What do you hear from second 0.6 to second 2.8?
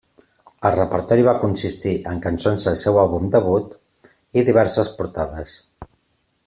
El repertori va consistir en cançons del